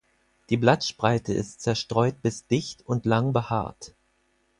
[0.49, 3.93] Die Blattspreite ist zerstreut bis dicht und lang behaart.